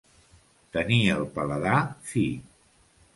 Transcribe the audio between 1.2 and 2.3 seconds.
paladar fi.